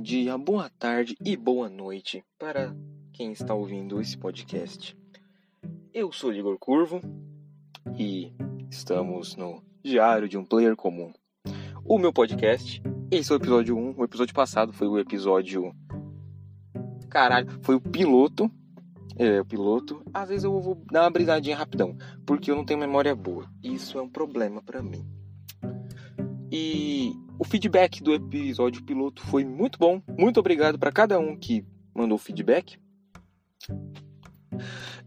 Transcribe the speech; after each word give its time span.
bom 0.00 0.02
dia, 0.02 0.38
boa 0.38 0.70
tarde 0.78 1.14
e 1.22 1.36
boa 1.36 1.68
noite 1.68 2.24
para 2.38 2.74
quem 3.12 3.32
está 3.32 3.52
ouvindo 3.52 4.00
esse 4.00 4.16
podcast. 4.16 4.96
Eu 5.92 6.10
sou 6.10 6.32
Igor 6.32 6.58
Curvo 6.58 7.02
e 7.98 8.32
estamos 8.70 9.36
no 9.36 9.62
Diário 9.84 10.26
de 10.26 10.38
um 10.38 10.44
Player 10.44 10.74
Comum. 10.74 11.12
O 11.84 11.98
meu 11.98 12.14
podcast, 12.14 12.82
esse 13.10 13.30
é 13.30 13.34
o 13.34 13.36
episódio 13.36 13.76
1, 13.76 13.96
o 13.98 14.04
episódio 14.04 14.34
passado 14.34 14.72
foi 14.72 14.88
o 14.88 14.98
episódio. 14.98 15.70
Caralho, 17.10 17.50
foi 17.60 17.74
o 17.74 17.80
piloto. 17.80 18.50
É, 19.18 19.38
o 19.42 19.44
piloto. 19.44 20.02
Às 20.14 20.30
vezes 20.30 20.44
eu 20.44 20.58
vou 20.58 20.82
dar 20.90 21.02
uma 21.02 21.10
brisadinha 21.10 21.58
rapidão, 21.58 21.94
porque 22.24 22.50
eu 22.50 22.56
não 22.56 22.64
tenho 22.64 22.80
memória 22.80 23.14
boa. 23.14 23.46
Isso 23.62 23.98
é 23.98 24.00
um 24.00 24.08
problema 24.08 24.62
para 24.62 24.82
mim. 24.82 25.19
E 26.50 27.12
o 27.38 27.44
feedback 27.44 28.02
do 28.02 28.12
episódio 28.12 28.82
piloto 28.82 29.22
foi 29.22 29.44
muito 29.44 29.78
bom. 29.78 30.02
Muito 30.18 30.40
obrigado 30.40 30.78
para 30.78 30.90
cada 30.90 31.18
um 31.18 31.36
que 31.36 31.64
mandou 31.94 32.18
feedback. 32.18 32.78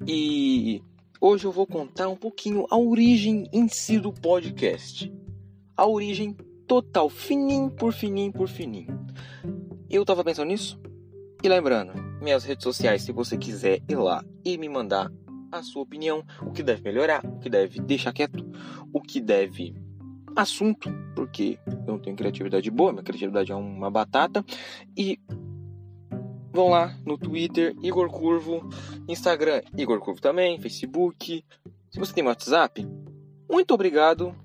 E 0.07 0.81
hoje 1.19 1.45
eu 1.45 1.51
vou 1.51 1.67
contar 1.67 2.07
um 2.07 2.15
pouquinho 2.15 2.65
a 2.69 2.77
origem 2.77 3.47
em 3.51 3.67
si 3.67 3.99
do 3.99 4.13
podcast. 4.13 5.11
A 5.75 5.85
origem 5.85 6.35
total, 6.67 7.09
fininho 7.09 7.69
por 7.69 7.91
fininho 7.93 8.31
por 8.31 8.47
fininho. 8.47 9.05
Eu 9.89 10.05
tava 10.05 10.23
pensando 10.23 10.47
nisso. 10.47 10.79
E 11.43 11.49
lembrando, 11.49 11.93
minhas 12.21 12.45
redes 12.45 12.63
sociais, 12.63 13.01
se 13.01 13.11
você 13.11 13.37
quiser 13.37 13.81
ir 13.89 13.97
lá 13.97 14.23
e 14.45 14.57
me 14.57 14.69
mandar 14.69 15.11
a 15.51 15.61
sua 15.61 15.83
opinião, 15.83 16.23
o 16.41 16.51
que 16.51 16.63
deve 16.63 16.81
melhorar, 16.81 17.23
o 17.25 17.37
que 17.37 17.49
deve 17.49 17.79
deixar 17.81 18.13
quieto, 18.13 18.49
o 18.93 19.01
que 19.01 19.19
deve 19.19 19.75
assunto, 20.35 20.89
porque 21.15 21.59
eu 21.65 21.77
não 21.85 21.99
tenho 21.99 22.15
criatividade 22.15 22.69
boa, 22.71 22.91
minha 22.91 23.03
criatividade 23.03 23.51
é 23.51 23.55
uma 23.55 23.89
batata. 23.89 24.43
E 24.97 25.19
vão 26.51 26.69
lá 26.69 26.95
no 27.05 27.17
Twitter, 27.17 27.75
Igor 27.81 28.09
Curvo, 28.09 28.69
Instagram, 29.07 29.61
Igor 29.75 29.99
Curvo 29.99 30.21
também, 30.21 30.59
Facebook. 30.59 31.43
Se 31.89 31.99
você 31.99 32.13
tem 32.13 32.23
WhatsApp, 32.23 32.87
muito 33.49 33.73
obrigado. 33.73 34.35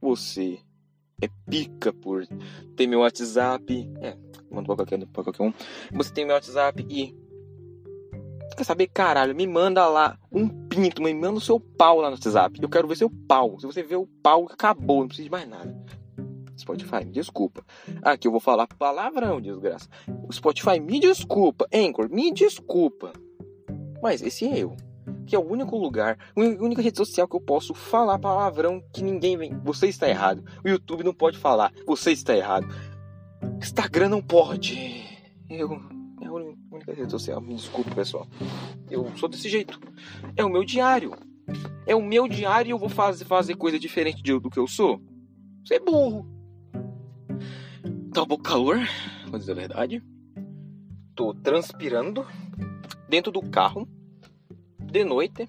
Você 0.00 0.58
é 1.22 1.28
pica 1.48 1.92
por 1.92 2.26
ter 2.76 2.86
meu 2.86 3.00
WhatsApp. 3.00 3.90
É, 4.00 4.16
manda 4.50 4.66
pra 4.66 4.76
qualquer, 4.76 5.06
pra 5.06 5.22
qualquer 5.22 5.42
um. 5.42 5.52
Você 5.92 6.12
tem 6.12 6.24
meu 6.24 6.34
WhatsApp 6.34 6.86
e. 6.88 7.14
Quer 8.56 8.64
saber, 8.64 8.88
caralho? 8.88 9.34
Me 9.34 9.46
manda 9.46 9.86
lá 9.86 10.18
um 10.32 10.59
pinto, 10.70 11.02
me 11.02 11.12
manda 11.12 11.38
o 11.38 11.40
seu 11.40 11.58
pau 11.58 12.00
lá 12.00 12.08
no 12.08 12.14
WhatsApp. 12.14 12.62
Eu 12.62 12.68
quero 12.68 12.86
ver 12.86 12.96
seu 12.96 13.10
pau. 13.10 13.58
Se 13.58 13.66
você 13.66 13.82
ver 13.82 13.96
o 13.96 14.06
pau, 14.06 14.46
acabou, 14.48 15.00
não 15.00 15.08
precisa 15.08 15.24
de 15.24 15.30
mais 15.30 15.48
nada. 15.48 15.76
Spotify, 16.56 17.04
me 17.04 17.10
desculpa. 17.10 17.64
Aqui 18.02 18.28
eu 18.28 18.32
vou 18.32 18.40
falar 18.40 18.66
palavrão, 18.66 19.40
desgraça. 19.40 19.88
Spotify, 20.32 20.78
me 20.78 21.00
desculpa. 21.00 21.66
Anchor, 21.74 22.08
me 22.08 22.32
desculpa. 22.32 23.12
Mas 24.00 24.22
esse 24.22 24.46
é 24.46 24.58
eu. 24.58 24.76
Que 25.26 25.34
é 25.34 25.38
o 25.38 25.48
único 25.48 25.76
lugar, 25.76 26.18
a 26.36 26.40
única 26.40 26.82
rede 26.82 26.96
social 26.96 27.26
que 27.26 27.36
eu 27.36 27.40
posso 27.40 27.74
falar 27.74 28.18
palavrão 28.18 28.82
que 28.92 29.02
ninguém 29.02 29.36
vem. 29.36 29.58
Você 29.64 29.88
está 29.88 30.08
errado. 30.08 30.44
O 30.64 30.68
YouTube 30.68 31.02
não 31.02 31.14
pode 31.14 31.38
falar. 31.38 31.72
Você 31.86 32.12
está 32.12 32.36
errado. 32.36 32.66
Instagram 33.58 34.08
não 34.08 34.22
pode. 34.22 35.04
Eu. 35.48 35.80
É 36.22 36.30
única 36.80 36.92
rede 36.92 37.10
social. 37.10 37.40
Me 37.40 37.54
desculpa, 37.54 37.94
pessoal. 37.94 38.26
Eu 38.90 39.06
sou 39.16 39.28
desse 39.28 39.48
jeito. 39.48 39.78
É 40.36 40.44
o 40.44 40.50
meu 40.50 40.64
diário. 40.64 41.12
É 41.86 41.94
o 41.94 42.02
meu 42.02 42.26
diário 42.26 42.70
e 42.70 42.72
eu 42.72 42.78
vou 42.78 42.88
fazer, 42.88 43.24
fazer 43.24 43.54
coisa 43.56 43.78
diferente 43.78 44.22
do 44.22 44.50
que 44.50 44.58
eu 44.58 44.66
sou. 44.66 45.00
Você 45.64 45.74
é 45.74 45.80
burro. 45.80 46.26
Tá 48.12 48.22
um 48.22 48.26
pouco 48.26 48.42
calor, 48.42 48.78
vou 49.28 49.38
dizer 49.38 49.52
a 49.52 49.54
verdade. 49.54 50.02
Tô 51.14 51.34
transpirando 51.34 52.26
dentro 53.08 53.30
do 53.30 53.42
carro 53.42 53.88
de 54.78 55.04
noite. 55.04 55.48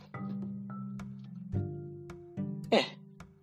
É, 2.70 2.86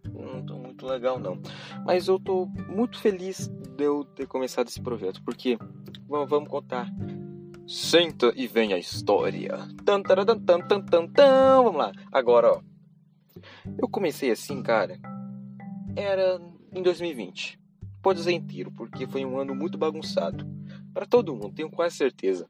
não 0.09 0.44
tô 0.44 0.59
muito 0.59 0.87
legal 0.87 1.19
não. 1.19 1.41
Mas 1.84 2.06
eu 2.06 2.19
tô 2.19 2.47
muito 2.69 2.98
feliz 2.98 3.48
de 3.48 3.84
eu 3.84 4.04
ter 4.04 4.27
começado 4.27 4.69
esse 4.69 4.81
projeto, 4.81 5.22
porque 5.25 5.59
vamos 6.06 6.48
contar. 6.48 6.88
Senta 7.69 8.33
e 8.34 8.47
vem 8.47 8.73
a 8.73 8.79
história. 8.79 9.59
Tan, 9.84 10.03
tan, 10.03 10.25
tan, 10.25 10.41
tan, 10.41 10.81
tan, 10.81 11.06
tan. 11.06 11.62
Vamos 11.62 11.77
lá. 11.77 11.93
Agora, 12.11 12.55
ó. 12.55 12.62
Eu 13.81 13.89
comecei 13.89 14.31
assim, 14.31 14.62
cara. 14.62 14.99
Era 15.95 16.41
em 16.75 16.83
2020 16.83 17.59
pode 18.03 18.21
dizer 18.21 18.33
inteiro, 18.33 18.73
porque 18.73 19.07
foi 19.07 19.25
um 19.25 19.39
ano 19.39 19.55
muito 19.55 19.77
bagunçado. 19.77 20.47
Para 20.93 21.07
todo 21.07 21.34
mundo, 21.34 21.55
tenho 21.55 21.71
quase 21.71 21.97
certeza. 21.97 22.49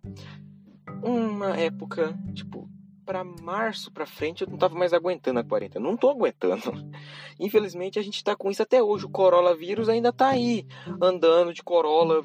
Uma 1.02 1.56
época, 1.56 2.16
tipo, 2.34 2.68
para 3.04 3.24
março 3.24 3.90
para 3.90 4.06
frente 4.06 4.42
eu 4.42 4.48
não 4.48 4.58
tava 4.58 4.76
mais 4.76 4.92
aguentando 4.92 5.40
a 5.40 5.44
quarentena. 5.44 5.84
Não 5.84 5.96
tô 5.96 6.10
aguentando. 6.10 6.62
Infelizmente 7.40 7.98
a 7.98 8.02
gente 8.02 8.22
tá 8.22 8.36
com 8.36 8.50
isso 8.50 8.62
até 8.62 8.82
hoje. 8.82 9.06
O 9.06 9.10
coronavírus 9.10 9.88
ainda 9.88 10.12
tá 10.12 10.28
aí, 10.28 10.66
andando 11.00 11.52
de 11.52 11.62
Corolla, 11.62 12.24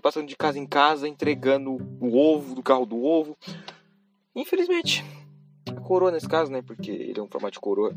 passando 0.00 0.26
de 0.26 0.36
casa 0.36 0.58
em 0.58 0.66
casa, 0.66 1.08
entregando 1.08 1.76
o 2.00 2.16
ovo 2.16 2.54
do 2.54 2.62
carro 2.62 2.86
do 2.86 3.02
ovo. 3.02 3.36
Infelizmente. 4.34 5.04
A 5.66 5.80
coroa 5.80 6.10
nesse 6.10 6.28
caso, 6.28 6.50
né? 6.50 6.62
Porque 6.62 6.90
ele 6.90 7.18
é 7.18 7.22
um 7.22 7.28
formato 7.28 7.54
de 7.54 7.60
coroa 7.60 7.94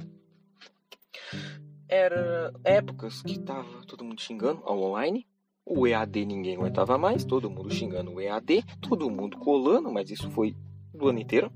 era 1.94 2.51
épocas 2.63 3.22
que 3.22 3.39
tava 3.39 3.85
todo 3.85 4.03
mundo 4.03 4.19
xingando 4.19 4.63
ao 4.66 4.81
online. 4.81 5.28
O 5.63 5.88
EAD 5.88 6.25
ninguém 6.25 6.56
aguentava 6.56 6.97
mais, 6.97 7.23
todo 7.23 7.51
mundo 7.51 7.72
xingando 7.72 8.12
o 8.12 8.19
EAD, 8.19 8.63
todo 8.81 9.12
mundo 9.12 9.38
colando, 9.38 9.91
mas 9.91 10.09
isso 10.09 10.29
foi 10.31 10.56
do 10.91 11.07
ano 11.07 11.19
inteiro. 11.19 11.51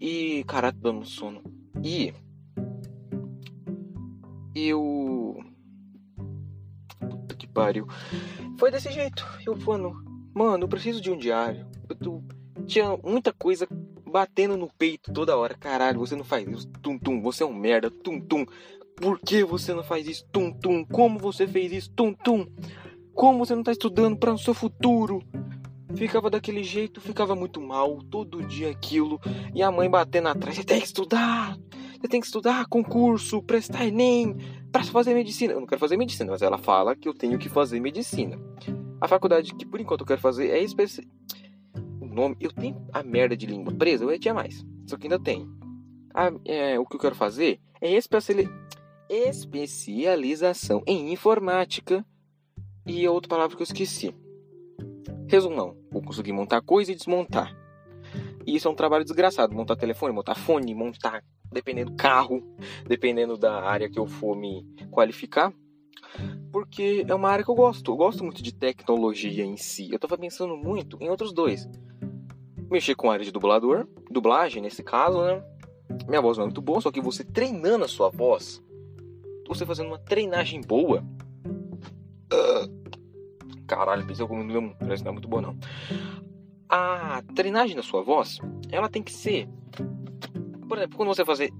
E 0.00 0.44
caraca, 0.44 0.78
dando 0.80 1.04
sono. 1.04 1.42
E 1.82 2.14
eu 4.54 5.42
pariu. 7.52 7.86
Foi 8.58 8.70
desse 8.70 8.90
jeito. 8.90 9.26
Eu 9.46 9.56
falando, 9.56 9.92
mano, 10.34 10.64
eu 10.64 10.68
preciso 10.68 11.00
de 11.00 11.10
um 11.10 11.16
diário. 11.16 11.66
Eu 11.88 12.22
tinha 12.66 12.96
muita 13.02 13.32
coisa 13.32 13.66
batendo 14.10 14.56
no 14.56 14.68
peito 14.78 15.12
toda 15.12 15.36
hora. 15.36 15.54
Caralho, 15.54 15.98
você 15.98 16.14
não 16.14 16.24
faz 16.24 16.46
isso. 16.48 16.68
Tum 16.82 16.98
tum, 16.98 17.20
você 17.20 17.42
é 17.42 17.46
um 17.46 17.54
merda. 17.54 17.90
Tum 17.90 18.20
tum. 18.20 18.44
Por 18.96 19.18
que 19.18 19.42
você 19.44 19.72
não 19.72 19.82
faz 19.82 20.06
isso? 20.06 20.24
Tum, 20.30 20.52
tum. 20.52 20.84
Como 20.84 21.18
você 21.18 21.46
fez 21.46 21.72
isso? 21.72 21.90
Tum, 21.90 22.12
tum. 22.12 22.46
Como 23.14 23.38
você 23.38 23.54
não 23.54 23.62
está 23.62 23.72
estudando 23.72 24.16
para 24.16 24.32
o 24.32 24.38
seu 24.38 24.54
futuro? 24.54 25.22
Ficava 25.94 26.30
daquele 26.30 26.62
jeito, 26.62 27.00
ficava 27.00 27.34
muito 27.34 27.60
mal, 27.60 27.98
todo 28.10 28.42
dia 28.42 28.70
aquilo. 28.70 29.20
E 29.54 29.62
a 29.62 29.70
mãe 29.70 29.90
batendo 29.90 30.28
atrás: 30.28 30.56
você 30.56 30.64
tem 30.64 30.80
que 30.80 30.86
estudar, 30.86 31.56
você 32.00 32.08
tem 32.08 32.20
que 32.20 32.26
estudar 32.26 32.66
concurso, 32.66 33.42
prestar 33.42 33.86
Enem, 33.86 34.36
para 34.72 34.84
fazer 34.84 35.14
medicina. 35.14 35.52
Eu 35.52 35.60
não 35.60 35.66
quero 35.66 35.78
fazer 35.78 35.96
medicina, 35.96 36.32
mas 36.32 36.42
ela 36.42 36.58
fala 36.58 36.96
que 36.96 37.08
eu 37.08 37.14
tenho 37.14 37.38
que 37.38 37.48
fazer 37.48 37.78
medicina. 37.78 38.38
A 39.00 39.06
faculdade 39.06 39.54
que 39.54 39.66
por 39.66 39.80
enquanto 39.80 40.00
eu 40.00 40.06
quero 40.06 40.20
fazer 40.20 40.50
é 40.50 40.60
especi... 40.60 41.06
O 42.00 42.06
nome, 42.06 42.36
eu 42.40 42.52
tenho 42.52 42.84
a 42.92 43.02
merda 43.02 43.36
de 43.36 43.46
língua 43.46 43.72
presa, 43.72 44.04
eu 44.04 44.18
tinha 44.18 44.34
mais, 44.34 44.64
só 44.86 44.96
que 44.96 45.06
ainda 45.06 45.18
tem. 45.18 45.48
É, 46.44 46.78
o 46.78 46.84
que 46.84 46.96
eu 46.96 47.00
quero 47.00 47.14
fazer 47.14 47.58
é 47.80 47.92
especializar 47.92 48.52
especialização 49.08 50.82
em 50.86 51.12
informática 51.12 52.04
e 52.86 53.06
outra 53.06 53.28
palavra 53.28 53.56
que 53.56 53.62
eu 53.62 53.64
esqueci. 53.64 54.14
Resumão, 55.28 55.76
vou 55.90 56.02
conseguir 56.02 56.32
montar 56.32 56.62
coisa 56.62 56.92
e 56.92 56.94
desmontar. 56.94 57.54
E 58.46 58.56
isso 58.56 58.68
é 58.68 58.70
um 58.70 58.74
trabalho 58.74 59.04
desgraçado, 59.04 59.54
montar 59.54 59.76
telefone, 59.76 60.14
montar 60.14 60.34
fone, 60.34 60.74
montar, 60.74 61.22
dependendo 61.52 61.90
do 61.90 61.96
carro, 61.96 62.42
dependendo 62.86 63.36
da 63.36 63.62
área 63.62 63.88
que 63.88 63.98
eu 63.98 64.06
for 64.06 64.36
me 64.36 64.64
qualificar. 64.90 65.52
Porque 66.52 67.04
é 67.08 67.14
uma 67.14 67.30
área 67.30 67.44
que 67.44 67.50
eu 67.50 67.54
gosto, 67.54 67.90
eu 67.90 67.96
gosto 67.96 68.22
muito 68.22 68.42
de 68.42 68.52
tecnologia 68.52 69.44
em 69.44 69.56
si. 69.56 69.90
Eu 69.90 69.98
tava 69.98 70.18
pensando 70.18 70.56
muito 70.56 70.98
em 71.00 71.08
outros 71.08 71.32
dois. 71.32 71.68
Mexer 72.70 72.94
com 72.94 73.10
a 73.10 73.14
área 73.14 73.24
de 73.24 73.32
dublador, 73.32 73.86
dublagem 74.10 74.62
nesse 74.62 74.82
caso, 74.82 75.22
né? 75.22 75.42
Minha 76.08 76.20
voz 76.20 76.36
não 76.36 76.44
é 76.44 76.46
muito 76.46 76.62
boa, 76.62 76.80
só 76.80 76.90
que 76.90 77.00
você 77.00 77.24
treinando 77.24 77.84
a 77.84 77.88
sua 77.88 78.08
voz, 78.08 78.62
você 79.46 79.64
fazendo 79.66 79.88
uma 79.88 79.98
treinagem 79.98 80.60
boa. 80.60 81.04
Caralho, 83.66 84.06
pensei 84.06 84.26
não 84.26 84.74
parece 84.74 85.02
não 85.02 85.10
é 85.10 85.12
muito 85.12 85.28
boa 85.28 85.42
não. 85.42 85.56
A 86.74 87.22
treinagem 87.34 87.76
da 87.76 87.82
sua 87.82 88.02
voz, 88.02 88.38
ela 88.70 88.88
tem 88.88 89.02
que 89.02 89.12
ser. 89.12 89.46
Por 90.66 90.78
exemplo, 90.78 90.96
quando 90.96 91.08
você 91.08 91.22
fazer 91.22 91.52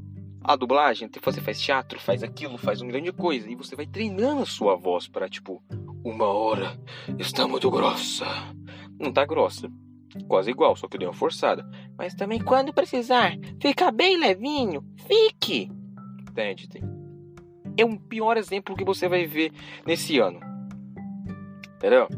a 0.42 0.56
dublagem, 0.56 1.10
você 1.22 1.38
faz 1.38 1.60
teatro, 1.60 2.00
faz 2.00 2.22
aquilo, 2.22 2.56
faz 2.56 2.80
um 2.80 2.86
milhão 2.86 3.02
de 3.02 3.12
coisas. 3.12 3.46
E 3.46 3.54
você 3.54 3.76
vai 3.76 3.86
treinando 3.86 4.40
a 4.40 4.46
sua 4.46 4.74
voz 4.74 5.06
para 5.06 5.28
tipo, 5.28 5.62
uma 6.02 6.24
hora 6.24 6.80
está 7.18 7.46
muito 7.46 7.70
grossa. 7.70 8.24
Não 8.98 9.12
tá 9.12 9.26
grossa. 9.26 9.70
Quase 10.26 10.50
igual, 10.50 10.74
só 10.76 10.88
que 10.88 10.96
deu 10.96 11.10
uma 11.10 11.14
forçada. 11.14 11.62
Mas 11.98 12.14
também 12.14 12.42
quando 12.42 12.72
precisar, 12.72 13.36
fica 13.60 13.92
bem 13.92 14.18
levinho, 14.18 14.82
fique. 14.96 15.70
Entende? 16.22 16.70
É 17.76 17.84
um 17.84 17.98
pior 17.98 18.38
exemplo 18.38 18.74
que 18.74 18.84
você 18.84 19.10
vai 19.10 19.26
ver 19.26 19.52
nesse 19.86 20.18
ano. 20.18 20.40
Entendeu? 21.76 22.08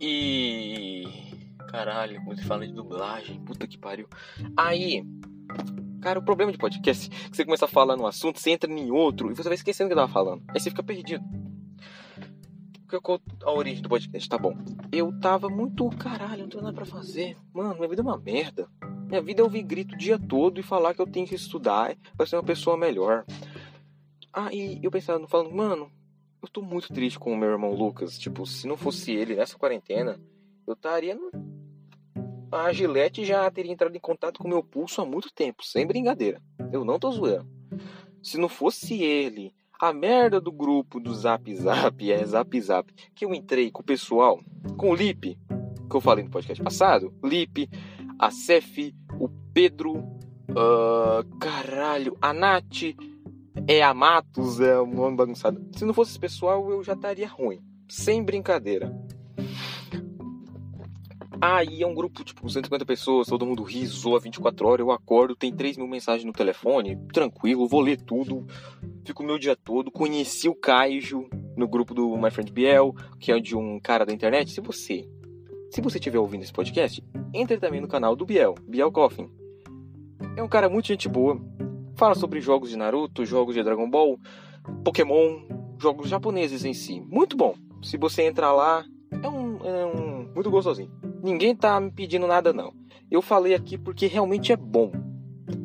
E. 0.00 1.25
Caralho, 1.76 2.18
como 2.24 2.34
se 2.34 2.42
fala 2.42 2.66
de 2.66 2.72
dublagem, 2.72 3.38
puta 3.44 3.66
que 3.66 3.76
pariu. 3.76 4.08
Aí. 4.56 5.04
Cara, 6.00 6.18
o 6.18 6.24
problema 6.24 6.50
de 6.50 6.56
podcast 6.56 7.10
é 7.10 7.28
que 7.28 7.36
você 7.36 7.44
começa 7.44 7.66
a 7.66 7.68
falar 7.68 7.98
num 7.98 8.06
assunto, 8.06 8.40
você 8.40 8.50
entra 8.50 8.72
em 8.72 8.90
outro 8.90 9.30
e 9.30 9.34
você 9.34 9.42
vai 9.42 9.56
esquecendo 9.56 9.88
o 9.88 9.90
que 9.90 9.94
tava 9.94 10.10
falando. 10.10 10.42
Aí 10.48 10.58
você 10.58 10.70
fica 10.70 10.82
perdido. 10.82 11.22
Qual 13.02 13.20
a 13.42 13.52
origem 13.52 13.82
do 13.82 13.90
podcast? 13.90 14.26
Tá 14.26 14.38
bom. 14.38 14.56
Eu 14.90 15.12
tava 15.20 15.50
muito. 15.50 15.86
Caralho, 15.98 16.44
não 16.44 16.48
tenho 16.48 16.62
nada 16.62 16.74
pra 16.74 16.86
fazer. 16.86 17.36
Mano, 17.52 17.74
minha 17.74 17.88
vida 17.90 18.00
é 18.00 18.04
uma 18.04 18.16
merda. 18.16 18.66
Minha 19.06 19.20
vida 19.20 19.42
é 19.42 19.44
ouvir 19.44 19.62
grito 19.62 19.94
o 19.94 19.98
dia 19.98 20.18
todo 20.18 20.58
e 20.58 20.62
falar 20.62 20.94
que 20.94 21.02
eu 21.02 21.06
tenho 21.06 21.26
que 21.26 21.34
estudar 21.34 21.94
pra 22.16 22.24
ser 22.24 22.36
uma 22.36 22.42
pessoa 22.42 22.78
melhor. 22.78 23.26
Aí 24.32 24.80
eu 24.82 24.90
pensando, 24.90 25.28
falando, 25.28 25.54
mano, 25.54 25.92
eu 26.42 26.48
tô 26.48 26.62
muito 26.62 26.88
triste 26.88 27.18
com 27.18 27.34
o 27.34 27.36
meu 27.36 27.50
irmão 27.50 27.74
Lucas. 27.74 28.18
Tipo, 28.18 28.46
se 28.46 28.66
não 28.66 28.78
fosse 28.78 29.12
ele 29.12 29.36
nessa 29.36 29.58
quarentena, 29.58 30.18
eu 30.66 30.72
estaria. 30.72 31.18
A 32.50 32.72
Gillette 32.72 33.24
já 33.24 33.50
teria 33.50 33.72
entrado 33.72 33.96
em 33.96 34.00
contato 34.00 34.38
com 34.38 34.48
meu 34.48 34.62
pulso 34.62 35.00
há 35.00 35.06
muito 35.06 35.32
tempo, 35.32 35.64
sem 35.64 35.86
brincadeira. 35.86 36.40
Eu 36.72 36.84
não 36.84 36.98
tô 36.98 37.10
zoando. 37.10 37.48
Se 38.22 38.38
não 38.38 38.48
fosse 38.48 39.02
ele, 39.02 39.54
a 39.80 39.92
merda 39.92 40.40
do 40.40 40.52
grupo 40.52 40.98
do 41.00 41.14
Zap 41.14 41.54
Zap, 41.54 42.10
é 42.10 42.24
Zap 42.24 42.60
Zap, 42.60 42.92
que 43.14 43.24
eu 43.24 43.34
entrei 43.34 43.70
com 43.70 43.82
o 43.82 43.84
pessoal, 43.84 44.40
com 44.76 44.90
o 44.90 44.94
Lipe, 44.94 45.38
que 45.88 45.96
eu 45.96 46.00
falei 46.00 46.24
no 46.24 46.30
podcast 46.30 46.62
passado, 46.62 47.12
Lipe, 47.22 47.68
a 48.18 48.30
Cef, 48.30 48.94
o 49.20 49.28
Pedro, 49.52 49.98
uh, 50.50 51.38
caralho, 51.38 52.16
a 52.20 52.32
Nath, 52.32 52.94
é 53.68 53.82
a 53.82 53.92
Matos, 53.92 54.60
é 54.60 54.80
um 54.80 54.92
nome 54.92 55.16
bagunçado. 55.16 55.64
Se 55.76 55.84
não 55.84 55.94
fosse 55.94 56.12
esse 56.12 56.20
pessoal, 56.20 56.70
eu 56.70 56.82
já 56.82 56.92
estaria 56.94 57.28
ruim. 57.28 57.60
Sem 57.88 58.22
brincadeira. 58.22 58.92
Aí 61.40 61.82
é 61.82 61.86
um 61.86 61.94
grupo, 61.94 62.24
tipo, 62.24 62.48
150 62.48 62.86
pessoas, 62.86 63.26
todo 63.26 63.44
mundo 63.44 63.62
ri, 63.62 63.86
zoa 63.86 64.18
24 64.18 64.66
horas, 64.66 64.86
eu 64.86 64.90
acordo, 64.90 65.36
tem 65.36 65.52
3 65.52 65.76
mil 65.76 65.86
mensagens 65.86 66.24
no 66.24 66.32
telefone, 66.32 66.96
tranquilo, 67.12 67.68
vou 67.68 67.80
ler 67.80 68.00
tudo, 68.00 68.46
fico 69.04 69.22
o 69.22 69.26
meu 69.26 69.38
dia 69.38 69.54
todo. 69.54 69.90
Conheci 69.90 70.48
o 70.48 70.54
Caijo 70.54 71.28
no 71.56 71.68
grupo 71.68 71.92
do 71.92 72.16
My 72.16 72.30
Friend 72.30 72.50
Biel, 72.50 72.94
que 73.18 73.30
é 73.30 73.38
de 73.38 73.54
um 73.54 73.78
cara 73.78 74.06
da 74.06 74.12
internet. 74.12 74.50
Se 74.50 74.60
você, 74.60 75.08
se 75.70 75.80
você 75.80 75.98
estiver 75.98 76.18
ouvindo 76.18 76.42
esse 76.42 76.52
podcast, 76.52 77.04
entre 77.34 77.58
também 77.58 77.80
no 77.80 77.88
canal 77.88 78.16
do 78.16 78.24
Biel, 78.24 78.54
Biel 78.66 78.90
Coffin. 78.90 79.30
É 80.36 80.42
um 80.42 80.48
cara 80.48 80.68
muito 80.68 80.88
gente 80.88 81.08
boa, 81.08 81.38
fala 81.96 82.14
sobre 82.14 82.40
jogos 82.40 82.70
de 82.70 82.76
Naruto, 82.76 83.26
jogos 83.26 83.54
de 83.54 83.62
Dragon 83.62 83.88
Ball, 83.88 84.18
Pokémon, 84.82 85.42
jogos 85.78 86.08
japoneses 86.08 86.64
em 86.64 86.72
si. 86.72 87.00
Muito 87.00 87.36
bom. 87.36 87.54
Se 87.82 87.98
você 87.98 88.22
entrar 88.22 88.52
lá, 88.52 88.84
é 89.22 89.28
um, 89.28 89.58
é 89.64 89.86
um 89.86 90.32
muito 90.34 90.50
gostosinho. 90.50 90.90
Ninguém 91.26 91.56
tá 91.56 91.80
me 91.80 91.90
pedindo 91.90 92.24
nada, 92.24 92.52
não. 92.52 92.72
Eu 93.10 93.20
falei 93.20 93.52
aqui 93.52 93.76
porque 93.76 94.06
realmente 94.06 94.52
é 94.52 94.56
bom. 94.56 94.92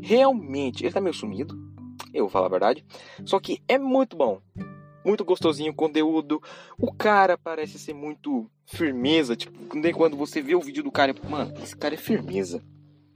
Realmente. 0.02 0.84
Ele 0.84 0.92
tá 0.92 1.00
meio 1.00 1.14
sumido. 1.14 1.56
Eu 2.12 2.24
vou 2.24 2.32
falar 2.32 2.48
a 2.48 2.50
verdade. 2.50 2.84
Só 3.24 3.40
que 3.40 3.62
é 3.68 3.78
muito 3.78 4.18
bom. 4.18 4.42
Muito 5.06 5.24
gostosinho 5.24 5.72
o 5.72 5.76
conteúdo. 5.76 6.42
O 6.80 6.92
cara 6.92 7.38
parece 7.38 7.78
ser 7.78 7.94
muito 7.94 8.50
firmeza. 8.66 9.36
Tipo, 9.36 9.56
quando 9.94 10.18
você 10.18 10.42
vê 10.42 10.56
o 10.56 10.62
vídeo 10.62 10.82
do 10.82 10.92
cara, 10.92 11.14
mano, 11.30 11.54
esse 11.62 11.78
cara 11.78 11.94
é 11.94 11.98
firmeza. 11.98 12.64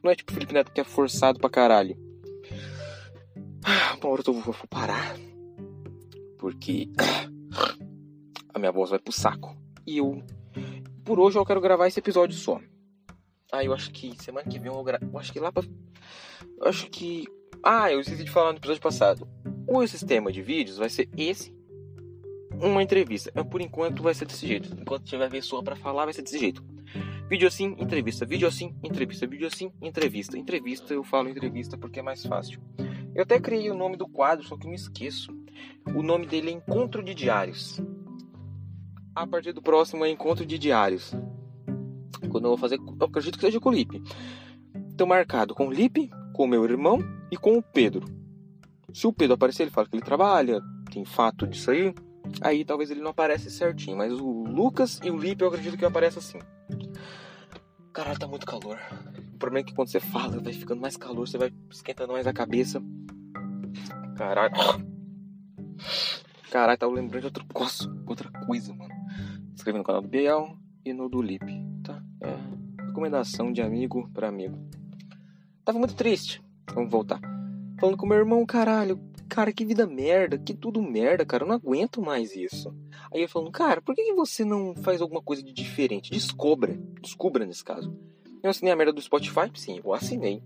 Não 0.04 0.12
é 0.12 0.16
tipo 0.16 0.32
o 0.32 0.36
Felipe 0.36 0.54
Neto 0.54 0.72
que 0.72 0.80
é 0.80 0.84
forçado 0.84 1.40
pra 1.40 1.50
caralho. 1.50 1.98
Uma 4.00 4.12
hora 4.12 4.22
eu 4.28 4.34
vou 4.36 4.56
parar. 4.70 5.18
Porque 6.38 6.92
a 8.54 8.60
minha 8.60 8.72
voz 8.72 8.92
vai 8.92 9.00
pro 9.00 9.12
saco. 9.12 9.58
E 9.88 9.98
eu 9.98 10.22
por 11.06 11.20
hoje 11.20 11.38
eu 11.38 11.46
quero 11.46 11.62
gravar 11.62 11.88
esse 11.88 12.00
episódio 12.00 12.36
só. 12.36 12.60
Ah, 13.52 13.64
eu 13.64 13.74
acho 13.74 13.92
que 13.92 14.22
semana 14.22 14.50
que 14.50 14.60
vem 14.60 14.72
eu 14.72 14.84
gravar. 14.84 15.06
Eu 15.06 15.20
acho 15.20 15.32
que 15.32 15.40
lá 15.40 15.52
pra. 15.52 15.64
Eu 15.64 16.68
acho 16.68 16.90
que. 16.90 17.26
Ah, 17.64 17.92
eu 17.92 18.02
esqueci 18.02 18.24
de 18.24 18.32
falar 18.32 18.52
no 18.52 18.58
episódio 18.58 18.82
passado. 18.82 19.28
O 19.68 19.86
sistema 19.88 20.32
de 20.32 20.42
vídeos 20.42 20.78
vai 20.78 20.90
ser 20.90 21.08
esse. 21.16 21.56
Uma 22.60 22.82
entrevista. 22.82 23.32
Por 23.46 23.62
enquanto 23.62 24.02
vai 24.02 24.14
ser 24.14 24.26
desse 24.26 24.48
jeito. 24.48 24.76
Enquanto 24.80 25.06
tiver 25.06 25.30
pessoa 25.30 25.64
para 25.64 25.76
falar, 25.76 26.06
vai 26.06 26.14
ser 26.14 26.24
desse 26.24 26.40
jeito. 26.40 26.64
Vídeo 27.30 27.48
assim, 27.48 27.76
entrevista. 27.78 28.26
Vídeo 28.26 28.48
assim, 28.48 28.76
entrevista. 28.84 29.28
Vídeo 29.28 29.48
assim, 29.48 29.72
entrevista. 29.82 30.38
Entrevista, 30.38 30.94
eu 30.94 31.04
falo 31.04 31.30
entrevista 31.30 31.78
porque 31.78 32.00
é 32.00 32.04
mais 32.04 32.26
fácil. 32.26 32.60
Eu 33.14 33.24
até 33.24 33.40
criei 33.40 33.70
o 33.70 33.78
nome 33.78 33.96
do 33.96 34.08
quadro, 34.08 34.46
só 34.46 34.58
que 34.58 34.66
eu 34.66 34.72
me 34.72 34.76
esqueço. 34.76 35.32
O 35.96 36.02
nome 36.02 36.26
dele 36.26 36.50
é 36.50 36.54
Encontro 36.54 37.04
de 37.04 37.14
Diários 37.14 37.80
a 39.16 39.26
partir 39.26 39.54
do 39.54 39.62
próximo 39.62 40.06
encontro 40.06 40.46
de 40.46 40.60
diários. 40.60 41.14
Quando 42.30 42.46
eu 42.46 42.50
vou 42.50 42.58
fazer, 42.58 42.78
eu 42.78 43.08
acredito 43.08 43.36
que 43.36 43.46
seja 43.46 43.62
com 43.62 43.70
o 43.70 43.74
Lipe. 43.74 44.04
Estou 44.90 45.08
marcado 45.08 45.56
com 45.56 45.68
o 45.68 45.72
Lipe, 45.72 46.10
com 46.34 46.44
o 46.44 46.48
meu 46.48 46.66
irmão 46.66 47.00
e 47.32 47.38
com 47.38 47.58
o 47.58 47.64
Pedro. 47.64 48.06
Se 48.94 49.08
o 49.08 49.14
Pedro 49.14 49.36
aparecer, 49.36 49.64
ele 49.64 49.72
fala 49.72 49.88
que 49.88 49.96
ele 49.96 50.04
trabalha, 50.04 50.62
tem 50.92 51.06
fato 51.06 51.48
disso 51.48 51.72
aí. 51.72 51.96
Aí 52.42 52.66
talvez 52.66 52.92
ele 52.92 53.02
não 53.02 53.12
aparece 53.12 53.50
certinho, 53.50 53.96
mas 53.96 54.12
o 54.12 54.44
Lucas 54.44 55.00
e 55.04 55.10
o 55.10 55.18
Lipe 55.18 55.44
eu 55.44 55.48
acredito 55.48 55.78
que 55.78 55.86
aparece 55.86 56.20
assim. 56.20 56.40
Caralho, 57.94 58.20
tá 58.20 58.28
muito 58.28 58.46
calor. 58.46 58.78
O 59.34 59.38
problema 59.38 59.64
é 59.64 59.64
que 59.64 59.74
quando 59.74 59.90
você 59.90 60.00
fala, 60.00 60.42
vai 60.42 60.52
ficando 60.52 60.82
mais 60.82 60.98
calor, 60.98 61.28
você 61.28 61.38
vai 61.38 61.54
esquentando 61.72 62.12
mais 62.12 62.28
a 62.28 62.34
cabeça. 62.34 62.82
Caralho. 64.18 64.54
Caralho, 66.52 66.78
tava 66.78 66.94
lembrando 66.94 67.22
de 67.22 67.28
outro 67.28 67.46
outra 68.08 68.30
coisa, 68.46 68.74
mano 68.74 68.85
inscreva 69.66 69.80
no 69.80 69.84
canal 69.84 70.02
do 70.02 70.08
Biel 70.08 70.56
e 70.86 70.94
no 70.94 71.10
do 71.10 71.20
Lip, 71.24 71.44
tá? 71.84 72.00
É 72.22 72.86
recomendação 72.86 73.52
de 73.52 73.64
amigo 73.64 74.08
para 74.14 74.28
amigo. 74.28 74.56
Tava 75.64 75.80
muito 75.80 75.96
triste. 75.96 76.40
Vamos 76.72 76.92
voltar. 76.92 77.20
Falando 77.80 77.98
com 77.98 78.06
meu 78.06 78.20
irmão, 78.20 78.46
caralho, 78.46 79.02
cara, 79.28 79.52
que 79.52 79.66
vida 79.66 79.88
merda, 79.88 80.38
que 80.38 80.54
tudo 80.54 80.84
merda, 80.84 81.26
cara, 81.26 81.44
eu 81.44 81.48
não 81.48 81.56
aguento 81.56 82.00
mais 82.00 82.36
isso. 82.36 82.76
Aí 83.12 83.24
eu 83.24 83.28
falando, 83.28 83.52
cara, 83.52 83.82
por 83.82 83.96
que 83.96 84.14
você 84.14 84.46
não 84.46 84.76
faz 84.76 85.02
alguma 85.02 85.22
coisa 85.22 85.42
de 85.42 85.52
diferente? 85.52 86.12
Descubra, 86.12 86.80
descubra 87.02 87.44
nesse 87.44 87.64
caso. 87.64 87.92
Eu 88.44 88.52
assinei 88.52 88.72
a 88.72 88.76
merda 88.76 88.94
do 88.94 89.02
Spotify? 89.02 89.52
Sim, 89.56 89.82
eu 89.84 89.94
assinei. 89.96 90.44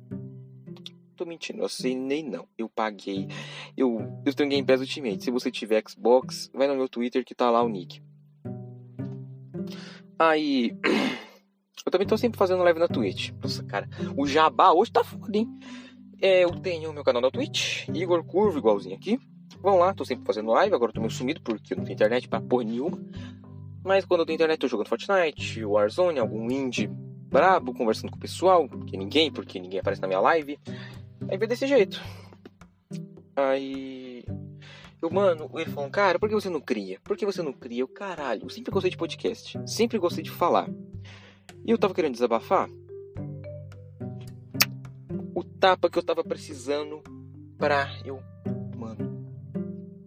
Tô 1.18 1.26
mentindo, 1.26 1.60
eu 1.60 1.66
assinei 1.66 2.24
não. 2.24 2.48
Eu 2.58 2.70
paguei. 2.70 3.28
Eu, 3.76 4.00
eu 4.26 4.34
tenho 4.34 4.50
Game 4.50 4.66
Pass 4.66 4.80
Ultimate. 4.80 5.26
Se 5.26 5.30
você 5.30 5.52
tiver 5.52 5.84
Xbox, 5.86 6.50
vai 6.54 6.70
no 6.70 6.76
meu 6.76 6.88
Twitter 6.88 7.26
que 7.26 7.36
tá 7.36 7.52
lá 7.52 7.62
o 7.62 7.68
nick. 7.68 8.02
Aí. 10.20 10.76
Eu 11.86 11.92
também 11.92 12.06
tô 12.06 12.18
sempre 12.18 12.38
fazendo 12.38 12.62
live 12.62 12.78
na 12.78 12.90
Twitch. 12.90 13.32
Nossa, 13.42 13.64
cara, 13.64 13.90
o 14.16 14.28
jabá 14.28 14.74
hoje 14.74 14.92
tá 14.92 15.02
foda, 15.02 15.36
hein? 15.36 15.48
É, 16.22 16.44
eu 16.44 16.52
tenho 16.52 16.92
meu 16.92 17.06
canal 17.06 17.22
na 17.22 17.32
Twitch, 17.32 17.88
Igor 17.88 18.22
Curvo, 18.26 18.60
igualzinho 18.60 18.96
aqui. 18.96 19.18
Vão 19.62 19.78
lá, 19.78 19.94
tô 19.94 20.04
sempre 20.04 20.26
fazendo 20.26 20.52
live, 20.52 20.76
agora 20.76 20.92
tô 20.92 21.00
meio 21.00 21.10
sumido 21.12 21.42
porque 21.42 21.74
eu 21.74 21.78
não 21.78 21.86
tenho 21.86 21.96
internet 21.96 22.28
pra 22.28 22.42
porra 22.42 22.66
nenhuma. 22.66 23.00
Mas 23.84 24.06
quando 24.06 24.20
eu 24.20 24.26
tenho 24.26 24.36
internet, 24.36 24.60
tô 24.60 24.68
jogando 24.68 24.90
Fortnite, 24.90 25.64
Warzone, 25.64 26.20
algum 26.20 26.52
indie 26.52 26.88
brabo, 26.88 27.74
conversando 27.74 28.12
com 28.12 28.18
o 28.18 28.22
pessoal, 28.22 28.68
que 28.68 28.98
ninguém, 28.98 29.32
porque 29.32 29.60
ninguém 29.60 29.80
aparece 29.80 30.02
na 30.02 30.08
minha 30.08 30.20
live. 30.20 30.60
Aí 31.30 31.38
vê 31.38 31.48
desse 31.48 31.66
jeito. 31.66 32.02
Aí 33.36 34.09
eu, 35.02 35.10
mano, 35.10 35.50
ele 35.54 35.72
falou, 35.72 35.90
cara, 35.90 36.20
por 36.20 36.28
que 36.28 36.36
você 36.36 36.50
não 36.50 36.60
cria? 36.60 37.00
Por 37.04 37.16
que 37.16 37.26
você 37.26 37.42
não 37.42 37.54
cria? 37.54 37.82
Eu, 37.82 37.88
caralho, 37.88 38.44
eu 38.44 38.50
sempre 38.50 38.72
gostei 38.72 38.92
de 38.92 38.98
podcast. 38.98 39.58
Sempre 39.66 39.98
gostei 39.98 40.24
de 40.24 40.30
falar. 40.30 40.70
E 41.66 41.72
eu 41.72 41.78
tava 41.78 41.94
querendo 41.94 42.14
desabafar. 42.14 42.70
O 45.34 45.44
tapa 45.44 45.90
que 45.90 45.98
eu 45.98 46.04
tava 46.04 46.24
precisando 46.24 47.02
pra 47.58 47.90
eu. 48.04 48.22
Mano, 48.78 49.26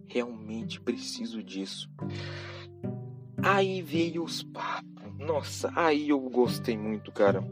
realmente 0.05 0.79
preciso 0.79 1.41
disso. 1.41 1.89
Aí 3.41 3.81
veio 3.81 4.23
os 4.23 4.43
papos. 4.43 4.93
Nossa, 5.17 5.71
aí 5.75 6.09
eu 6.09 6.19
gostei 6.19 6.77
muito, 6.77 7.11
cara. 7.11 7.43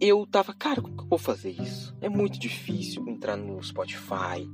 Eu 0.00 0.26
tava, 0.26 0.54
cara, 0.54 0.80
como 0.80 0.96
que 0.96 1.02
eu 1.02 1.08
vou 1.08 1.18
fazer 1.18 1.50
isso? 1.50 1.94
É 2.00 2.08
muito 2.08 2.38
difícil 2.38 3.06
entrar 3.06 3.36
no 3.36 3.62
Spotify, 3.62 4.48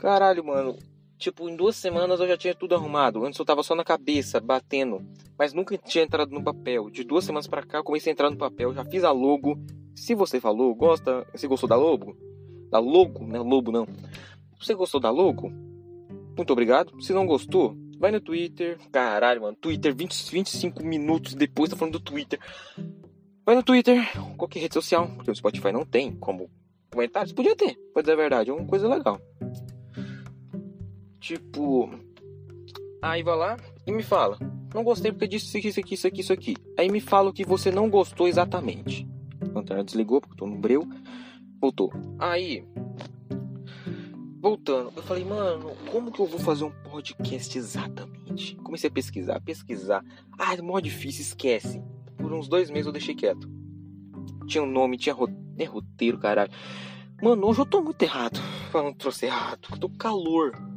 Caralho, 0.00 0.42
mano. 0.42 0.78
Tipo, 1.18 1.46
em 1.50 1.54
duas 1.54 1.76
semanas 1.76 2.18
eu 2.18 2.26
já 2.26 2.36
tinha 2.36 2.54
tudo 2.54 2.74
arrumado. 2.74 3.22
Antes 3.26 3.38
eu 3.38 3.44
tava 3.44 3.62
só 3.62 3.74
na 3.74 3.84
cabeça, 3.84 4.40
batendo. 4.40 5.06
Mas 5.38 5.52
nunca 5.52 5.76
tinha 5.76 6.02
entrado 6.02 6.30
no 6.30 6.42
papel. 6.42 6.88
De 6.88 7.04
duas 7.04 7.26
semanas 7.26 7.46
para 7.46 7.62
cá 7.62 7.78
eu 7.78 7.84
comecei 7.84 8.10
a 8.10 8.14
entrar 8.14 8.30
no 8.30 8.38
papel. 8.38 8.72
Já 8.72 8.82
fiz 8.86 9.04
a 9.04 9.12
logo. 9.12 9.58
Se 9.94 10.14
você 10.14 10.40
falou, 10.40 10.74
gosta. 10.74 11.26
Você 11.34 11.46
gostou 11.46 11.68
da 11.68 11.76
logo? 11.76 12.16
Da 12.70 12.78
logo, 12.78 13.26
né? 13.26 13.38
Lobo 13.38 13.70
não. 13.70 13.84
Se 14.58 14.66
você 14.66 14.74
gostou 14.74 14.98
da 14.98 15.10
logo, 15.10 15.50
muito 16.34 16.50
obrigado. 16.50 16.98
Se 17.02 17.12
não 17.12 17.26
gostou, 17.26 17.76
vai 17.98 18.10
no 18.10 18.20
Twitter. 18.22 18.78
Caralho, 18.90 19.42
mano. 19.42 19.56
Twitter, 19.60 19.94
20, 19.94 20.32
25 20.32 20.82
minutos 20.82 21.34
depois 21.34 21.68
tá 21.68 21.76
falando 21.76 21.98
do 21.98 22.00
Twitter. 22.00 22.40
Vai 23.44 23.54
no 23.54 23.62
Twitter, 23.62 24.10
qualquer 24.38 24.60
rede 24.60 24.72
social. 24.72 25.06
Porque 25.16 25.30
o 25.30 25.36
Spotify 25.36 25.72
não 25.72 25.84
tem 25.84 26.16
como 26.16 26.48
comentários. 26.90 27.34
Podia 27.34 27.54
ter, 27.54 27.76
pra 27.92 28.00
dizer 28.00 28.14
a 28.14 28.16
verdade. 28.16 28.48
É 28.48 28.54
uma 28.54 28.66
coisa 28.66 28.88
legal. 28.88 29.20
Tipo, 31.20 31.90
aí 33.02 33.22
vai 33.22 33.36
lá 33.36 33.56
e 33.86 33.92
me 33.92 34.02
fala: 34.02 34.38
não 34.74 34.82
gostei 34.82 35.12
porque 35.12 35.28
disse 35.28 35.46
isso 35.46 35.58
aqui, 35.58 35.94
isso 35.94 36.06
aqui, 36.06 36.20
isso 36.20 36.32
aqui. 36.32 36.56
Aí 36.78 36.88
me 36.88 37.00
fala 37.00 37.30
o 37.30 37.32
que 37.32 37.44
você 37.44 37.70
não 37.70 37.90
gostou 37.90 38.26
exatamente. 38.26 39.06
A 39.54 39.82
desligou 39.82 40.20
porque 40.20 40.34
eu 40.34 40.38
tô 40.38 40.46
no 40.46 40.58
breu. 40.58 40.88
Voltou. 41.60 41.92
Aí, 42.18 42.64
voltando, 44.40 44.92
eu 44.96 45.02
falei, 45.02 45.24
mano, 45.24 45.72
como 45.90 46.10
que 46.10 46.20
eu 46.20 46.26
vou 46.26 46.38
fazer 46.38 46.64
um 46.64 46.70
podcast 46.70 47.58
exatamente? 47.58 48.56
Comecei 48.56 48.88
a 48.88 48.92
pesquisar, 48.92 49.40
pesquisar. 49.40 50.02
Ah, 50.38 50.54
é 50.54 50.62
mó 50.62 50.80
difícil, 50.80 51.22
esquece. 51.22 51.82
Por 52.16 52.32
uns 52.32 52.48
dois 52.48 52.70
meses 52.70 52.86
eu 52.86 52.92
deixei 52.92 53.14
quieto. 53.14 53.50
Tinha 54.46 54.62
um 54.62 54.70
nome, 54.70 54.96
tinha 54.96 55.14
é 55.58 55.64
roteiro, 55.64 56.18
caralho. 56.18 56.50
Mano, 57.22 57.46
hoje 57.46 57.60
eu 57.60 57.66
tô 57.66 57.82
muito 57.82 58.02
errado. 58.02 58.40
Falando 58.70 58.96
trouxe 58.96 59.26
errado. 59.26 59.68
Eu 59.70 59.78
tô 59.78 59.90
calor. 59.90 60.69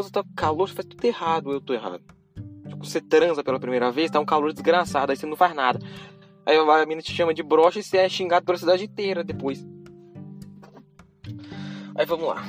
Quando 0.00 0.12
tá 0.12 0.24
calor, 0.34 0.66
você 0.66 0.74
faz 0.74 0.86
tudo 0.88 1.04
errado, 1.04 1.52
eu 1.52 1.60
tô 1.60 1.74
errado. 1.74 2.02
Tipo, 2.66 2.86
você 2.86 3.02
transa 3.02 3.44
pela 3.44 3.60
primeira 3.60 3.92
vez, 3.92 4.10
tá 4.10 4.18
um 4.18 4.24
calor 4.24 4.50
desgraçado, 4.50 5.12
aí 5.12 5.16
você 5.16 5.26
não 5.26 5.36
faz 5.36 5.54
nada. 5.54 5.78
Aí 6.46 6.56
a 6.56 6.86
menina 6.86 7.02
te 7.02 7.12
chama 7.12 7.34
de 7.34 7.42
brocha 7.42 7.80
e 7.80 7.82
você 7.82 7.98
é 7.98 8.08
xingado 8.08 8.46
pela 8.46 8.56
cidade 8.56 8.82
inteira 8.82 9.22
depois. 9.22 9.62
Aí 11.94 12.06
vamos 12.06 12.28
lá. 12.28 12.42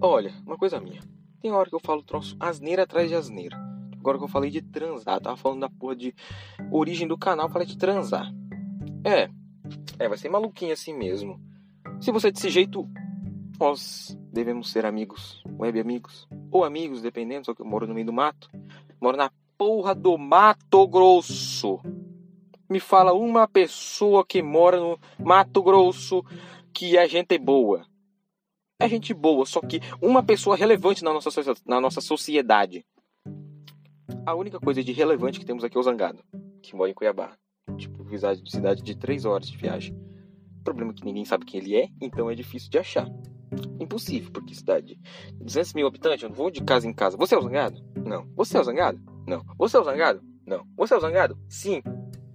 Olha, 0.00 0.32
uma 0.46 0.56
coisa 0.56 0.80
minha. 0.80 1.02
Tem 1.42 1.52
hora 1.52 1.68
que 1.68 1.74
eu 1.74 1.80
falo 1.80 2.02
troço 2.02 2.34
asneira 2.40 2.84
atrás 2.84 3.10
de 3.10 3.14
asneira. 3.14 3.58
Agora 3.98 4.16
que 4.16 4.24
eu 4.24 4.28
falei 4.28 4.50
de 4.50 4.62
transar, 4.62 5.20
tava 5.20 5.36
falando 5.36 5.60
da 5.60 5.68
porra 5.68 5.96
de 5.96 6.14
origem 6.72 7.06
do 7.06 7.18
canal, 7.18 7.50
falei 7.50 7.66
de 7.66 7.76
transar. 7.76 8.32
É, 9.04 9.28
é, 9.98 10.08
vai 10.08 10.16
ser 10.16 10.30
maluquinho 10.30 10.72
assim 10.72 10.96
mesmo. 10.96 11.38
Se 12.00 12.10
você 12.10 12.28
é 12.28 12.32
desse 12.32 12.48
jeito, 12.48 12.88
nós 13.58 14.16
devemos 14.32 14.70
ser 14.70 14.84
amigos, 14.84 15.42
web 15.58 15.78
amigos, 15.80 16.28
ou 16.50 16.64
amigos, 16.64 17.02
dependendo, 17.02 17.46
só 17.46 17.54
que 17.54 17.62
eu 17.62 17.66
moro 17.66 17.86
no 17.86 17.94
meio 17.94 18.06
do 18.06 18.12
mato. 18.12 18.48
Moro 19.00 19.16
na 19.16 19.30
porra 19.56 19.94
do 19.94 20.16
Mato 20.18 20.86
Grosso. 20.86 21.80
Me 22.68 22.80
fala 22.80 23.12
uma 23.12 23.46
pessoa 23.46 24.24
que 24.24 24.42
mora 24.42 24.78
no 24.78 24.98
Mato 25.18 25.62
Grosso 25.62 26.24
que 26.72 26.96
é 26.96 27.08
gente 27.08 27.38
boa. 27.38 27.86
É 28.78 28.86
gente 28.88 29.14
boa, 29.14 29.46
só 29.46 29.60
que 29.60 29.80
uma 30.02 30.22
pessoa 30.22 30.56
relevante 30.56 31.02
na 31.02 31.12
nossa, 31.12 31.30
na 31.64 31.80
nossa 31.80 32.02
sociedade. 32.02 32.84
A 34.26 34.34
única 34.34 34.60
coisa 34.60 34.84
de 34.84 34.92
relevante 34.92 35.40
que 35.40 35.46
temos 35.46 35.64
aqui 35.64 35.76
é 35.76 35.80
o 35.80 35.82
Zangado, 35.82 36.22
que 36.62 36.76
mora 36.76 36.90
em 36.90 36.94
Cuiabá. 36.94 37.32
Tipo, 37.78 38.04
cidade 38.10 38.42
de 38.42 38.50
cidade 38.50 38.82
de 38.82 38.94
3 38.94 39.24
horas 39.24 39.48
de 39.48 39.56
viagem. 39.56 39.96
O 40.60 40.64
problema 40.64 40.90
é 40.90 40.94
que 40.94 41.04
ninguém 41.04 41.24
sabe 41.24 41.46
quem 41.46 41.60
ele 41.60 41.76
é, 41.76 41.88
então 42.00 42.30
é 42.30 42.34
difícil 42.34 42.70
de 42.70 42.78
achar. 42.78 43.08
Impossível, 43.80 44.30
porque 44.32 44.54
cidade 44.54 44.98
de 45.32 45.44
200 45.44 45.74
mil 45.74 45.86
habitantes, 45.86 46.22
eu 46.22 46.28
não 46.28 46.36
vou 46.36 46.50
de 46.50 46.62
casa 46.62 46.86
em 46.86 46.92
casa. 46.92 47.16
Você 47.16 47.34
é 47.34 47.38
o 47.38 47.42
Zangado? 47.42 47.82
Não. 47.96 48.26
Você 48.36 48.56
é 48.56 48.60
o 48.60 48.64
Zangado? 48.64 49.00
Não. 49.26 49.44
Você 49.58 49.76
é 49.76 49.80
o 49.80 49.84
Zangado? 49.84 50.22
Não. 50.46 50.66
Você 50.76 50.94
é 50.94 50.96
o 50.96 51.00
Zangado? 51.00 51.38
Sim. 51.48 51.82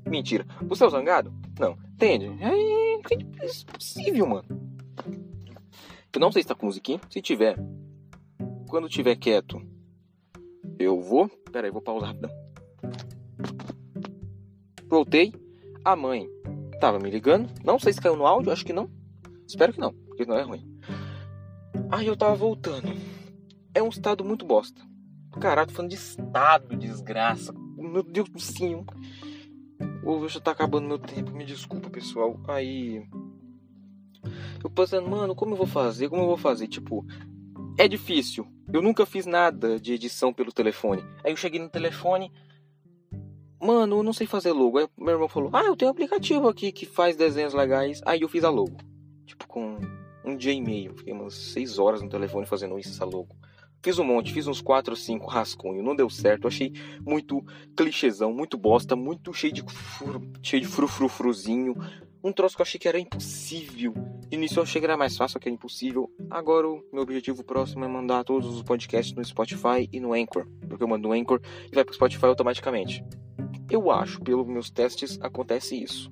Mentira. 0.07 0.45
Você 0.67 0.83
é 0.83 0.87
o 0.87 0.89
Zangado? 0.89 1.33
Não. 1.59 1.77
Entende? 1.93 2.25
É, 2.41 2.93
impossível, 3.13 4.27
mano. 4.27 4.47
Eu 6.13 6.19
não 6.19 6.31
sei 6.31 6.41
se 6.41 6.47
tá 6.47 6.55
com 6.55 6.65
musiquinha. 6.65 6.99
Se 7.09 7.21
tiver, 7.21 7.57
quando 8.67 8.89
tiver 8.89 9.15
quieto, 9.15 9.61
eu 10.77 10.99
vou. 10.99 11.29
Pera 11.51 11.67
aí, 11.67 11.71
vou 11.71 11.81
pausar 11.81 12.09
rapidão. 12.09 12.31
Voltei. 14.87 15.33
A 15.83 15.95
mãe 15.95 16.29
tava 16.79 16.99
me 16.99 17.09
ligando. 17.09 17.49
Não 17.63 17.79
sei 17.79 17.93
se 17.93 18.01
caiu 18.01 18.17
no 18.17 18.25
áudio, 18.25 18.51
acho 18.51 18.65
que 18.65 18.73
não. 18.73 18.89
Espero 19.47 19.73
que 19.73 19.79
não, 19.79 19.93
porque 19.93 20.25
não 20.25 20.37
é 20.37 20.43
ruim. 20.43 20.70
Aí 21.91 22.07
eu 22.07 22.15
tava 22.15 22.33
voltando. 22.36 22.88
É 23.75 23.83
um 23.83 23.89
estado 23.89 24.24
muito 24.24 24.45
bosta. 24.45 24.81
Caralho, 25.41 25.67
tô 25.67 25.74
falando 25.74 25.91
de 25.91 25.98
estado, 25.98 26.75
desgraça. 26.77 27.53
Meu 27.75 28.01
Deus 28.01 28.29
do 28.29 28.39
céu. 28.39 28.86
Ou 30.05 30.27
já 30.29 30.39
tá 30.39 30.51
acabando 30.51 30.88
meu 30.88 30.98
tempo, 30.98 31.31
me 31.31 31.43
desculpa, 31.43 31.89
pessoal. 31.89 32.39
Aí. 32.48 33.05
Eu 34.63 34.69
pensando, 34.69 35.10
mano, 35.10 35.36
como 35.36 35.53
eu 35.53 35.57
vou 35.57 35.67
fazer? 35.67 36.07
Como 36.07 36.21
eu 36.21 36.27
vou 36.27 36.38
fazer? 36.38 36.67
Tipo, 36.69 37.05
é 37.77 37.89
difícil. 37.89 38.48
Eu 38.71 38.81
nunca 38.81 39.05
fiz 39.05 39.25
nada 39.25 39.77
de 39.77 39.93
edição 39.93 40.33
pelo 40.33 40.53
telefone. 40.53 41.03
Aí 41.25 41.33
eu 41.33 41.38
cheguei 41.38 41.60
no 41.60 41.69
telefone. 41.69 42.31
Mano, 43.62 43.98
eu 43.98 44.03
não 44.03 44.13
sei 44.13 44.25
fazer 44.25 44.53
logo. 44.53 44.77
Aí 44.77 44.88
meu 44.98 45.15
irmão 45.15 45.27
falou: 45.27 45.50
Ah, 45.51 45.65
eu 45.65 45.75
tenho 45.75 45.89
um 45.89 45.93
aplicativo 45.93 46.48
aqui 46.48 46.71
que 46.71 46.86
faz 46.86 47.17
desenhos 47.17 47.53
legais. 47.53 48.01
Aí 48.05 48.21
eu 48.21 48.29
fiz 48.29 48.45
a 48.45 48.50
logo. 48.50 48.77
Tipo, 49.25 49.45
com 49.45 49.77
um 50.23 50.35
dia 50.35 50.53
e 50.53 50.61
meio. 50.61 50.95
Fiquei 50.95 51.13
umas 51.13 51.33
6 51.33 51.79
horas 51.79 52.01
no 52.01 52.09
telefone 52.09 52.45
fazendo 52.45 52.77
isso, 52.77 52.89
essa 52.89 53.05
logo. 53.05 53.35
Fiz 53.83 53.97
um 53.97 54.03
monte, 54.03 54.31
fiz 54.31 54.45
uns 54.45 54.61
4 54.61 54.91
ou 54.91 54.95
5 54.95 55.25
rascunhos, 55.27 55.83
não 55.83 55.95
deu 55.95 56.09
certo. 56.09 56.47
achei 56.47 56.71
muito 57.03 57.43
clichêzão, 57.75 58.31
muito 58.31 58.57
bosta, 58.57 58.95
muito 58.95 59.33
cheio 59.33 59.51
de 59.51 59.63
fru, 59.63 60.21
cheio 60.43 60.61
de 60.61 60.67
frufrufruzinho. 60.67 61.75
Um 62.23 62.31
troço 62.31 62.55
que 62.55 62.61
eu 62.61 62.63
achei 62.63 62.79
que 62.79 62.87
era 62.87 62.99
impossível. 62.99 63.93
De 64.29 64.37
início 64.37 64.59
eu 64.59 64.63
achei 64.63 64.79
que 64.79 64.85
era 64.85 64.95
mais 64.95 65.17
fácil, 65.17 65.39
que 65.39 65.49
era 65.49 65.55
impossível. 65.55 66.11
Agora 66.29 66.69
o 66.69 66.83
meu 66.93 67.01
objetivo 67.01 67.43
próximo 67.43 67.83
é 67.83 67.87
mandar 67.87 68.23
todos 68.23 68.47
os 68.47 68.61
podcasts 68.61 69.15
no 69.15 69.25
Spotify 69.25 69.89
e 69.91 69.99
no 69.99 70.13
Anchor. 70.13 70.45
Porque 70.69 70.83
eu 70.83 70.87
mando 70.87 71.07
no 71.07 71.13
Anchor 71.15 71.41
e 71.71 71.73
vai 71.73 71.83
pro 71.83 71.95
Spotify 71.95 72.27
automaticamente. 72.27 73.03
Eu 73.67 73.89
acho, 73.89 74.21
pelos 74.21 74.45
meus 74.45 74.69
testes, 74.69 75.17
acontece 75.21 75.81
isso. 75.81 76.11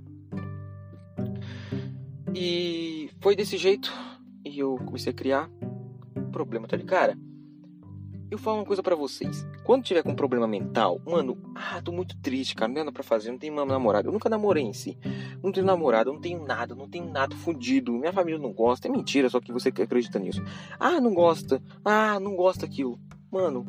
E 2.33 3.08
foi 3.19 3.35
desse 3.35 3.57
jeito. 3.57 3.91
E 4.45 4.59
eu 4.59 4.75
comecei 4.85 5.11
a 5.11 5.15
criar. 5.15 5.49
Problema 6.31 6.67
tá 6.67 6.77
de 6.77 6.83
cara 6.83 7.17
eu 8.31 8.37
falo 8.37 8.57
uma 8.57 8.65
coisa 8.65 8.83
para 8.83 8.95
vocês. 8.95 9.45
Quando 9.63 9.83
tiver 9.83 10.03
com 10.03 10.13
problema 10.13 10.47
mental, 10.47 11.01
mano, 11.05 11.37
ah, 11.55 11.81
tô 11.81 11.91
muito 11.91 12.15
triste, 12.17 12.55
cara, 12.55 12.67
não 12.67 12.75
tem 12.75 12.83
nada 12.83 12.93
pra 12.93 13.03
fazer, 13.03 13.31
não 13.31 13.39
tenho 13.39 13.53
uma 13.53 13.65
namorada. 13.65 14.07
Eu 14.07 14.11
nunca 14.11 14.29
namorei 14.29 14.63
em 14.63 14.73
si. 14.73 14.97
Não 15.41 15.51
tenho 15.51 15.65
namorada, 15.65 16.11
não 16.11 16.19
tenho 16.19 16.45
nada, 16.45 16.75
não 16.75 16.87
tenho 16.87 17.09
nada 17.09 17.35
fudido. 17.35 17.91
Minha 17.93 18.13
família 18.13 18.39
não 18.39 18.53
gosta. 18.53 18.87
É 18.87 18.91
mentira, 18.91 19.29
só 19.29 19.39
que 19.39 19.51
você 19.51 19.69
acredita 19.69 20.19
nisso. 20.19 20.43
Ah, 20.79 21.01
não 21.01 21.13
gosta. 21.13 21.61
Ah, 21.83 22.19
não 22.19 22.35
gosta 22.35 22.65
aquilo. 22.65 22.99
Mano, 23.31 23.65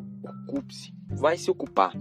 ocupe-se. 0.47 0.93
Vai 1.07 1.37
se 1.37 1.49
ocupar. 1.49 1.93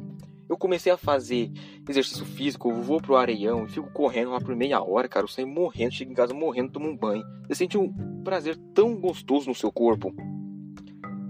Eu 0.50 0.58
comecei 0.58 0.90
a 0.90 0.96
fazer 0.96 1.48
exercício 1.88 2.26
físico, 2.26 2.70
eu 2.70 2.82
vou 2.82 3.00
pro 3.00 3.14
areião 3.14 3.64
e 3.64 3.68
fico 3.68 3.88
correndo 3.92 4.32
lá 4.32 4.40
por 4.40 4.56
meia 4.56 4.82
hora, 4.82 5.08
cara. 5.08 5.22
Eu 5.22 5.28
saio 5.28 5.46
morrendo, 5.46 5.94
chego 5.94 6.10
em 6.10 6.14
casa 6.14 6.34
morrendo, 6.34 6.72
tomo 6.72 6.88
um 6.88 6.96
banho. 6.96 7.22
Você 7.46 7.54
sente 7.54 7.78
um 7.78 7.92
prazer 8.24 8.56
tão 8.74 8.96
gostoso 8.96 9.46
no 9.46 9.54
seu 9.54 9.70
corpo. 9.70 10.12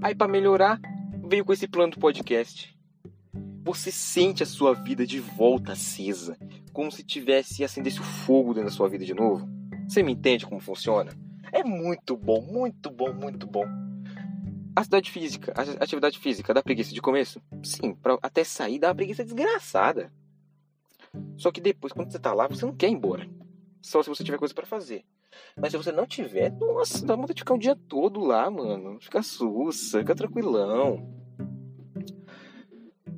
Aí, 0.02 0.14
para 0.14 0.26
melhorar, 0.26 0.80
veio 1.28 1.44
com 1.44 1.52
esse 1.52 1.68
plano 1.68 1.92
do 1.92 2.00
podcast. 2.00 2.74
Você 3.62 3.92
sente 3.92 4.42
a 4.42 4.46
sua 4.46 4.72
vida 4.72 5.06
de 5.06 5.20
volta 5.20 5.72
acesa, 5.72 6.38
como 6.72 6.90
se 6.90 7.04
tivesse 7.04 7.62
acendesse 7.62 8.00
o 8.00 8.04
fogo 8.04 8.54
dentro 8.54 8.70
da 8.70 8.74
sua 8.74 8.88
vida 8.88 9.04
de 9.04 9.12
novo. 9.12 9.46
Você 9.86 10.02
me 10.02 10.12
entende 10.12 10.46
como 10.46 10.62
funciona? 10.62 11.12
É 11.52 11.62
muito 11.62 12.16
bom, 12.16 12.40
muito 12.40 12.90
bom, 12.90 13.12
muito 13.12 13.46
bom. 13.46 13.66
A 14.76 14.80
atividade 14.80 15.10
física, 15.10 15.52
a 15.56 15.84
atividade 15.84 16.18
física 16.18 16.54
dá 16.54 16.62
preguiça 16.62 16.94
de 16.94 17.02
começo? 17.02 17.42
Sim, 17.62 17.94
pra 17.94 18.18
até 18.22 18.44
sair 18.44 18.78
dá 18.78 18.88
uma 18.88 18.94
preguiça 18.94 19.24
desgraçada. 19.24 20.12
Só 21.36 21.50
que 21.50 21.60
depois, 21.60 21.92
quando 21.92 22.12
você 22.12 22.18
tá 22.18 22.32
lá, 22.32 22.46
você 22.46 22.64
não 22.64 22.74
quer 22.74 22.88
ir 22.88 22.92
embora. 22.92 23.28
Só 23.82 24.02
se 24.02 24.08
você 24.08 24.22
tiver 24.22 24.38
coisa 24.38 24.54
para 24.54 24.66
fazer. 24.66 25.04
Mas 25.56 25.72
se 25.72 25.76
você 25.76 25.90
não 25.90 26.06
tiver, 26.06 26.52
nossa, 26.52 27.04
dá 27.04 27.14
vontade 27.14 27.34
de 27.34 27.40
ficar 27.40 27.54
o 27.54 27.58
dia 27.58 27.76
todo 27.88 28.20
lá, 28.20 28.50
mano. 28.50 28.98
Fica 29.00 29.22
sussa, 29.22 29.98
fica 29.98 30.14
tranquilão. 30.14 31.08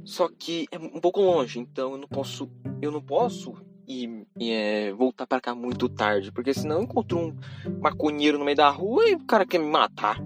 Só 0.05 0.29
que 0.29 0.67
é 0.71 0.79
um 0.79 1.01
pouco 1.01 1.21
longe, 1.21 1.61
então 1.61 1.93
eu 1.93 1.99
não 1.99 2.09
posso, 2.09 2.51
eu 2.81 2.91
não 2.91 3.01
posso 3.01 3.55
ir, 3.87 4.27
é, 4.41 4.93
voltar 4.93 5.27
para 5.27 5.41
cá 5.41 5.55
muito 5.55 5.89
tarde, 5.89 6.33
porque 6.33 6.53
senão 6.53 6.77
eu 6.77 6.83
encontro 6.83 7.19
um 7.19 7.37
maconheiro 7.81 8.39
no 8.39 8.45
meio 8.45 8.57
da 8.57 8.69
rua 8.69 9.09
e 9.09 9.15
o 9.15 9.25
cara 9.25 9.47
quer 9.47 9.59
me 9.59 9.71
matar. 9.71 10.21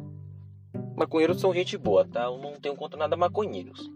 Maconheiros 0.97 1.41
são 1.41 1.53
gente 1.53 1.77
boa, 1.77 2.07
tá? 2.07 2.25
Eu 2.25 2.39
não 2.39 2.55
tenho 2.55 2.75
contra 2.75 2.99
nada 2.99 3.17
maconheiros. 3.17 3.91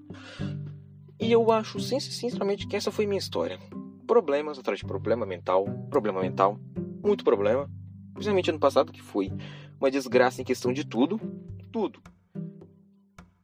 E 1.19 1.33
eu 1.33 1.51
acho, 1.51 1.81
sinceramente, 1.81 2.67
que 2.67 2.77
essa 2.77 2.91
foi 2.91 3.07
minha 3.07 3.19
história. 3.19 3.59
Problemas 4.07 4.59
atrás 4.59 4.81
de 4.81 4.87
problema 4.87 5.25
mental, 5.25 5.65
problema 5.89 6.21
mental, 6.21 6.59
muito 7.03 7.25
problema. 7.25 7.71
Principalmente 8.13 8.51
ano 8.51 8.59
passado, 8.59 8.93
que 8.93 9.03
foi 9.03 9.33
uma 9.81 9.91
desgraça 9.91 10.43
em 10.43 10.45
questão 10.45 10.73
de 10.73 10.85
tudo. 10.85 11.19
Tudo. 11.73 12.03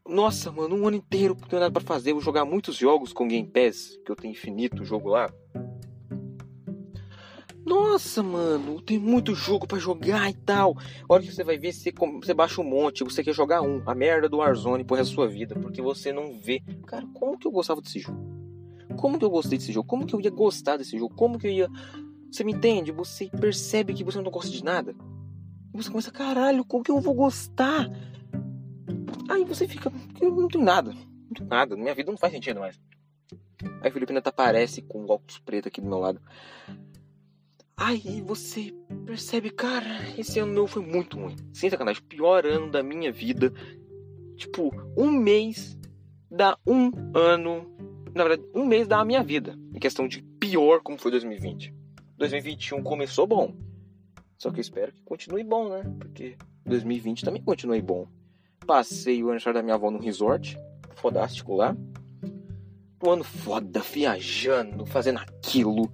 Nossa, 0.06 0.52
mano, 0.52 0.76
um 0.76 0.86
ano 0.86 0.96
inteiro 0.96 1.36
não 1.40 1.48
tenho 1.48 1.60
nada 1.60 1.72
pra 1.72 1.82
fazer. 1.82 2.12
vou 2.12 2.22
jogar 2.22 2.44
muitos 2.44 2.76
jogos 2.76 3.12
com 3.12 3.26
Game 3.26 3.48
Pass, 3.48 3.98
que 4.04 4.10
eu 4.10 4.16
tenho 4.16 4.32
infinito 4.32 4.84
jogo 4.84 5.08
lá. 5.08 5.32
Nossa, 7.66 8.22
mano, 8.22 8.80
tem 8.80 8.96
muito 8.96 9.34
jogo 9.34 9.66
para 9.66 9.80
jogar 9.80 10.30
e 10.30 10.34
tal. 10.34 10.76
A 10.78 11.12
hora 11.12 11.20
que 11.20 11.32
você 11.32 11.42
vai 11.42 11.58
ver, 11.58 11.72
você, 11.72 11.92
você 11.92 12.32
baixa 12.32 12.60
um 12.60 12.64
monte, 12.64 13.02
você 13.02 13.24
quer 13.24 13.34
jogar 13.34 13.60
um. 13.60 13.82
A 13.84 13.92
merda 13.92 14.28
do 14.28 14.36
Warzone 14.36 14.84
por 14.84 14.96
resto 14.96 15.10
da 15.10 15.14
sua 15.16 15.26
vida, 15.26 15.56
porque 15.56 15.82
você 15.82 16.12
não 16.12 16.38
vê. 16.38 16.62
Cara, 16.86 17.04
como 17.12 17.36
que 17.36 17.44
eu 17.44 17.50
gostava 17.50 17.80
desse 17.80 17.98
jogo? 17.98 18.24
Como 18.96 19.18
que 19.18 19.24
eu 19.24 19.30
gostei 19.30 19.58
desse 19.58 19.72
jogo? 19.72 19.88
Como 19.88 20.06
que 20.06 20.14
eu 20.14 20.20
ia 20.20 20.30
gostar 20.30 20.76
desse 20.76 20.96
jogo? 20.96 21.12
Como 21.16 21.40
que 21.40 21.48
eu 21.48 21.50
ia. 21.50 21.68
Você 22.30 22.44
me 22.44 22.52
entende? 22.52 22.92
Você 22.92 23.28
percebe 23.28 23.92
que 23.94 24.04
você 24.04 24.22
não 24.22 24.30
gosta 24.30 24.50
de 24.50 24.62
nada. 24.62 24.94
E 25.74 25.76
você 25.76 25.90
começa, 25.90 26.12
caralho, 26.12 26.64
como 26.64 26.84
que 26.84 26.90
eu 26.92 27.00
vou 27.00 27.14
gostar? 27.14 27.90
Aí 29.28 29.44
você 29.44 29.66
fica, 29.66 29.92
eu 30.20 30.30
não 30.30 30.46
tenho 30.46 30.64
nada, 30.64 30.92
não 30.92 31.34
tenho 31.34 31.48
nada, 31.48 31.76
minha 31.76 31.94
vida 31.94 32.12
não 32.12 32.18
faz 32.18 32.32
sentido 32.32 32.60
mais. 32.60 32.80
Aí 33.82 33.88
a 33.88 33.92
Filipina 33.92 34.22
tá 34.22 34.30
aparece 34.30 34.82
com 34.82 35.00
o 35.00 35.10
óculos 35.10 35.38
preto 35.40 35.66
aqui 35.66 35.80
do 35.80 35.88
meu 35.88 35.98
lado. 35.98 36.20
Aí 37.86 38.20
você 38.20 38.74
percebe, 39.04 39.48
cara, 39.48 39.86
esse 40.18 40.40
ano 40.40 40.52
meu 40.52 40.66
foi 40.66 40.82
muito 40.82 41.16
ruim. 41.16 41.36
Sem 41.52 41.70
sacanagem, 41.70 42.02
pior 42.02 42.44
ano 42.44 42.68
da 42.68 42.82
minha 42.82 43.12
vida. 43.12 43.52
Tipo, 44.34 44.72
um 44.96 45.08
mês 45.08 45.78
dá 46.28 46.58
um 46.66 46.90
ano. 47.14 47.72
Na 48.12 48.24
verdade, 48.24 48.50
um 48.52 48.66
mês 48.66 48.88
dá 48.88 48.98
a 48.98 49.04
minha 49.04 49.22
vida. 49.22 49.56
Em 49.72 49.78
questão 49.78 50.08
de 50.08 50.20
pior 50.20 50.80
como 50.82 50.98
foi 50.98 51.12
2020. 51.12 51.72
2021 52.18 52.82
começou 52.82 53.24
bom. 53.24 53.54
Só 54.36 54.50
que 54.50 54.58
eu 54.58 54.62
espero 54.62 54.90
que 54.90 55.02
continue 55.02 55.44
bom, 55.44 55.68
né? 55.68 55.84
Porque 56.00 56.36
2020 56.64 57.24
também 57.24 57.40
continue 57.40 57.80
bom. 57.80 58.08
Passei 58.66 59.22
o 59.22 59.26
aniversário 59.26 59.60
da 59.60 59.62
minha 59.62 59.76
avó 59.76 59.92
no 59.92 60.00
resort. 60.00 60.58
Fodástico 60.96 61.54
lá. 61.54 61.76
Um 63.00 63.10
ano 63.10 63.22
foda, 63.22 63.78
viajando, 63.78 64.84
fazendo 64.86 65.20
aquilo. 65.20 65.88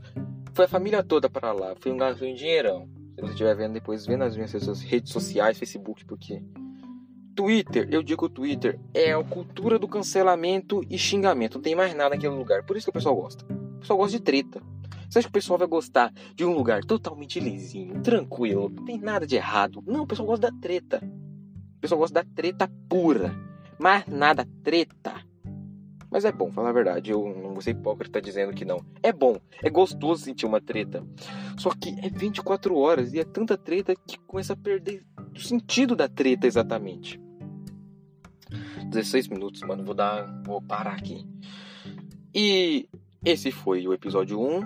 Foi 0.55 0.67
a 0.67 0.69
família 0.69 1.03
toda 1.03 1.31
para 1.31 1.53
lá. 1.53 1.75
Foi 1.81 1.91
um 1.91 1.97
gasto 1.97 2.25
em 2.25 2.35
dinheirão. 2.35 2.89
Se 3.15 3.21
você 3.21 3.33
estiver 3.33 3.57
vendo 3.57 3.73
depois, 3.73 4.07
vê 4.07 4.17
nas 4.17 4.37
minhas 4.37 4.53
redes 4.83 5.13
sociais, 5.13 5.59
Facebook, 5.59 6.05
porque. 6.05 6.43
Twitter, 7.35 7.89
eu 7.91 8.03
digo 8.03 8.29
Twitter 8.29 8.79
é 8.93 9.15
a 9.15 9.25
cultura 9.25 9.79
do 9.79 9.89
cancelamento 9.89 10.83
e 10.91 10.99
xingamento. 10.99 11.55
Não 11.55 11.63
tem 11.63 11.75
mais 11.75 11.95
nada 11.95 12.11
naquele 12.11 12.35
lugar. 12.35 12.63
Por 12.65 12.77
isso 12.77 12.87
que 12.87 12.91
o 12.91 12.93
pessoal 12.93 13.17
gosta. 13.17 13.45
O 13.51 13.81
pessoal 13.81 13.99
gosta 13.99 14.19
de 14.19 14.23
treta. 14.23 14.61
Você 15.09 15.19
acha 15.19 15.29
que 15.29 15.33
o 15.33 15.41
pessoal 15.41 15.59
vai 15.59 15.69
gostar 15.69 16.13
de 16.35 16.45
um 16.45 16.55
lugar 16.55 16.83
totalmente 16.85 17.39
lisinho, 17.39 18.01
tranquilo, 18.01 18.71
não 18.71 18.83
tem 18.83 18.99
nada 18.99 19.27
de 19.27 19.37
errado? 19.37 19.83
Não, 19.87 20.05
o 20.05 20.07
pessoal 20.07 20.27
gosta 20.27 20.51
da 20.51 20.59
treta. 20.59 21.03
O 21.77 21.81
pessoal 21.81 21.99
gosta 21.99 22.15
da 22.15 22.25
treta 22.35 22.71
pura. 22.89 23.35
Mais 23.79 24.07
nada, 24.07 24.49
treta. 24.63 25.15
Mas 26.13 26.27
é 26.27 26.31
bom, 26.31 26.53
falar 26.53 26.69
a 26.69 26.73
verdade. 26.73 27.11
Eu 27.11 27.25
não 27.25 27.55
vou 27.55 27.63
ser 27.63 27.71
hipócrita 27.71 28.21
dizendo 28.21 28.53
que 28.53 28.67
não. 28.67 28.85
É 29.03 29.11
bom, 29.11 29.41
é 29.63 29.71
gostoso 29.71 30.23
sentir 30.23 30.45
uma 30.45 30.61
treta. 30.61 31.03
Só 31.57 31.71
que 31.71 31.89
é 32.03 32.11
24 32.11 32.77
horas 32.77 33.15
e 33.15 33.19
é 33.19 33.25
tanta 33.25 33.57
treta 33.57 33.95
que 34.07 34.19
começa 34.27 34.53
a 34.53 34.57
perder 34.57 35.03
o 35.35 35.41
sentido 35.41 35.97
da 35.97 36.09
treta 36.09 36.47
exatamente. 36.47 37.19
16 38.85 39.29
minutos, 39.29 39.63
mano. 39.63 39.83
Vou 39.83 39.95
dar. 39.95 40.27
Vou 40.45 40.61
parar 40.61 40.93
aqui. 40.93 41.27
E 42.35 42.87
esse 43.25 43.51
foi 43.51 43.89
o 43.89 43.95
episódio 43.95 44.39
1. 44.39 44.61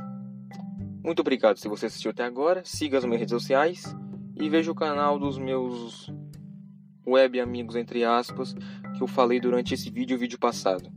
Muito 1.05 1.21
obrigado 1.21 1.59
se 1.59 1.69
você 1.69 1.87
assistiu 1.87 2.11
até 2.11 2.25
agora. 2.25 2.63
Siga 2.65 2.99
as 2.99 3.05
minhas 3.05 3.21
redes 3.21 3.33
sociais 3.33 3.97
e 4.35 4.49
veja 4.51 4.73
o 4.73 4.75
canal 4.75 5.17
dos 5.17 5.39
meus 5.39 6.13
web 7.07 7.39
amigos, 7.39 7.77
entre 7.77 8.03
aspas, 8.03 8.53
que 8.97 9.01
eu 9.01 9.07
falei 9.07 9.39
durante 9.39 9.75
esse 9.75 9.89
vídeo 9.89 10.17
e 10.17 10.19
vídeo 10.19 10.41
passado. 10.41 10.96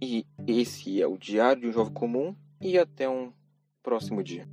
E 0.00 0.26
esse 0.46 1.00
é 1.00 1.06
o 1.06 1.18
Diário 1.18 1.62
de 1.62 1.68
um 1.68 1.72
Jovem 1.72 1.92
Comum 1.92 2.34
e 2.60 2.78
até 2.78 3.08
um 3.08 3.32
próximo 3.82 4.22
dia. 4.22 4.48